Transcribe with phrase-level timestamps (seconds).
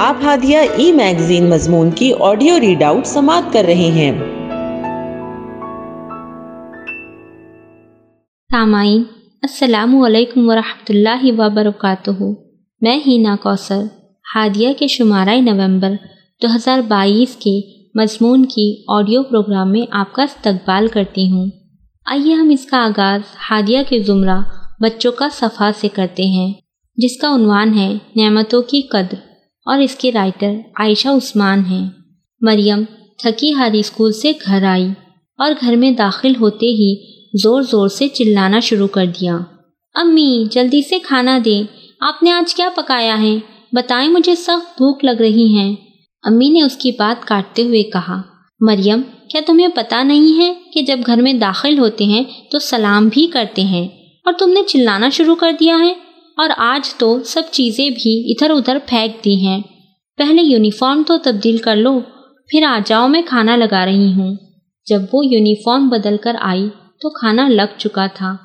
[0.00, 4.12] آپ ہادیہ ای میگزین مضمون کی آڈیو ریڈ آؤٹ سماعت کر رہے ہیں۔
[8.52, 9.02] سامعین،
[9.42, 12.24] السلام علیکم ورحمۃ اللہ وبرکاتہ
[12.80, 13.82] میں ہینا کوثر،
[14.34, 15.92] ہادیہ کے شمارہ نومبر
[16.42, 17.60] دو ہزار بائیس کے
[17.94, 21.46] مضمون کی آڈیو پروگرام میں آپ کا استقبال کرتی ہوں۔
[22.06, 23.20] آئیے ہم اس کا آغاز
[23.50, 24.40] ہادیہ کے زمرہ
[24.80, 26.52] بچوں کا صفحہ سے کرتے ہیں،
[26.96, 29.33] جس کا عنوان ہے نعمتوں کی قدر۔
[29.64, 31.90] اور اس کے رائٹر عائشہ عثمان ہیں۔
[32.40, 32.84] مریم
[33.18, 34.88] تھکی ہاری اسکول سے گھر آئی
[35.38, 39.38] اور گھر میں داخل ہوتے ہی زور زور سے چلانا شروع کر دیا۔
[39.94, 41.62] امی، جلدی سے کھانا دیں۔
[42.00, 43.36] آپ نے آج کیا پکایا ہے؟
[43.72, 45.74] بتائیں مجھے سخت بھوک لگ رہی ہیں
[46.22, 48.22] امی نے اس کی بات کاٹتے ہوئے کہا،
[48.60, 53.08] مریم، کیا تمہیں پتا نہیں ہے کہ جب گھر میں داخل ہوتے ہیں تو سلام
[53.12, 53.88] بھی کرتے ہیں
[54.24, 55.94] اور تم نے چلانا شروع کر دیا ہے؟
[56.36, 59.62] اور آج تو سب چیزیں بھی ادھر ادھر پھینک دی ہیں۔
[60.16, 62.00] پہلے یونیفارم تو تبدیل کر لو،
[62.48, 64.36] پھر آ جاؤ میں کھانا لگا رہی ہوں۔
[64.90, 66.68] جب وہ یونیفارم بدل کر آئی
[67.00, 68.36] تو کھانا لگ چکا تھا۔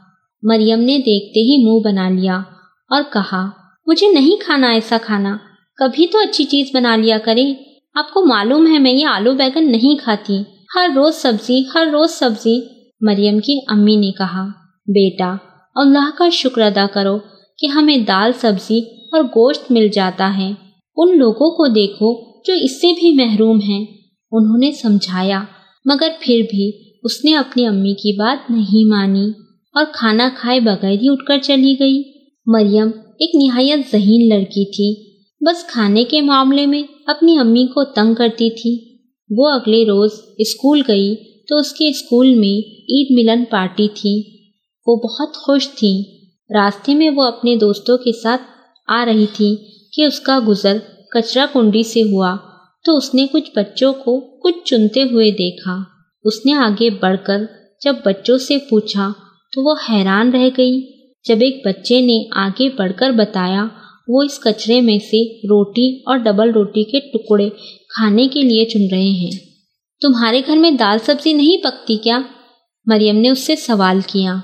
[0.43, 2.41] مریم نے دیکھتے ہی منہ بنا لیا
[2.89, 3.49] اور کہا،
[3.85, 5.37] مجھے نہیں کھانا ایسا کھانا،
[5.75, 7.53] کبھی تو اچھی چیز بنا لیا کرے۔
[7.93, 10.37] آپ کو معلوم ہے میں یہ آلو بیگن نہیں کھاتی۔
[10.75, 12.61] ہر روز سبزی، ہر روز سبزی۔
[13.01, 14.47] مریم کی امی نے کہا،
[14.87, 15.35] بیٹا،
[15.75, 17.17] اللہ کا شکر ادا کرو۔
[17.59, 18.79] کہ ہمیں دال سبزی
[19.11, 20.53] اور گوشت مل جاتا ہے۔
[20.97, 23.85] ان لوگوں کو دیکھو جو اس سے بھی محروم ہیں۔
[24.31, 25.43] انہوں نے سمجھایا،
[25.85, 26.71] مگر پھر بھی
[27.03, 29.31] اس نے اپنی امی کی بات نہیں مانی
[29.73, 32.03] اور کھانا کھائے بغیر ہی اٹھ کر چلی گئی۔
[32.45, 32.87] مریم
[33.19, 35.09] ایک نہایت ذہین لڑکی تھی۔
[35.41, 38.97] بس کھانے کے معاملے میں اپنی امی کو تنگ کرتی تھی۔
[39.29, 41.15] وہ اگلے روز اسکول گئی
[41.49, 44.23] تو اس کے اسکول میں عید ملن پارٹی تھی۔
[44.85, 46.18] وہ بہت خوش تھی
[46.49, 48.41] راستے میں وہ اپنے دوستوں کے ساتھ
[48.87, 49.55] آ رہی تھی
[49.93, 50.77] کہ اس کا گزر
[51.11, 52.35] کچرا کنڈی سے ہوا
[52.85, 55.83] تو اس نے کچھ بچوں کو کچھ چنتے ہوئے دیکھا۔
[56.23, 57.41] اس نے آگے بڑھ کر
[57.83, 59.11] جب بچوں سے پوچھا
[59.53, 60.81] تو وہ حیران رہ گئی۔
[61.27, 63.65] جب ایک بچے نے آگے بڑھ کر بتایا،
[64.07, 67.49] وہ اس کچرے میں سے روٹی اور ڈبل روٹی کے ٹکڑے
[67.95, 69.31] کھانے کے لیے چن رہے ہیں۔
[70.01, 72.19] تمہارے گھر میں دال سبزی نہیں پکتی کیا؟
[72.85, 74.35] مریم نے اس سے سوال کیا۔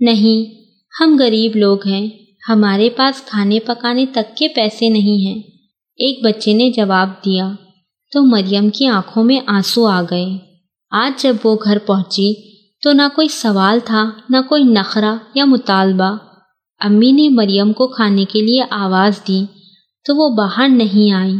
[0.00, 0.61] نہیں
[1.00, 2.08] ہم غریب لوگ ہیں،
[2.48, 5.42] ہمارے پاس کھانے پکانے تک کے پیسے نہیں ہیں۔
[5.96, 7.52] ایک بچے نے جواب دیا،
[8.12, 10.26] تو مریم کی آنکھوں میں آنسو آ گئے۔
[10.90, 12.34] آج جب وہ گھر پہنچی،
[12.82, 16.16] تو نہ کوئی سوال تھا، نہ کوئی نخرہ یا مطالبہ۔
[16.80, 19.44] امی نے مریم کو کھانے کے لیے آواز دی،
[20.04, 21.34] تو وہ باہر نہیں آئی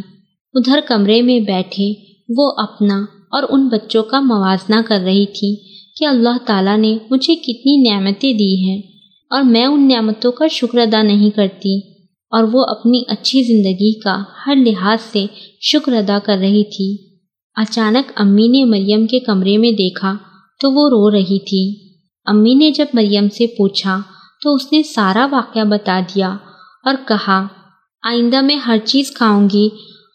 [0.55, 1.95] ادھر کمرے میں بیٹھے،
[2.37, 5.57] وہ اپنا اور ان بچوں کا موازنہ کر رہی تھی
[5.97, 8.92] کہ اللہ تعالیٰ نے مجھے کتنی نعمتیں دی ہیں۔
[9.33, 11.79] اور میں ان نعمتوں کا شکر ادا نہیں کرتی
[12.31, 15.27] اور وہ اپنی اچھی زندگی کا ہر لحاظ سے
[15.61, 17.19] شکر ادا کر رہی تھی۔
[17.55, 20.17] اچانک امی نے مریم کے کمرے میں دیکھا
[20.61, 21.91] تو وہ رو رہی تھی۔
[22.27, 24.01] امی نے جب مریم سے پوچھا
[24.43, 26.37] تو اس نے سارا واقعہ بتا دیا
[26.85, 27.47] اور کہا،
[28.03, 29.69] آئندہ میں ہر چیز کھاؤں گی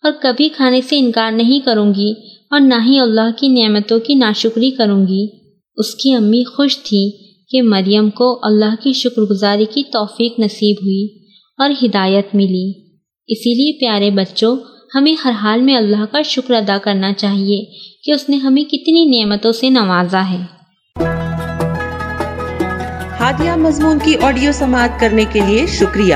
[0.03, 2.13] اور کبھی کھانے سے انکار نہیں کروں گی
[2.51, 5.27] اور نہ ہی اللہ کی نعمتوں کی ناشکری کروں گی۔
[5.75, 10.75] اس کی امی خوش تھی کہ مریم کو اللہ کی شکر گزاری کی توفیق نصیب
[10.83, 11.27] ہوئی
[11.57, 12.71] اور ہدایت ملی۔
[13.27, 14.57] اسی لیے پیارے بچوں،
[14.95, 17.65] ہمیں ہر حال میں اللہ کا شکر ادا کرنا چاہیے
[18.03, 20.57] کہ اس نے ہمیں کتنی نعمتوں سے نوازا ہے۔
[23.19, 26.15] ہادیہ مضمون کی آڈیو سماعت کرنے کے لیے شکریہ۔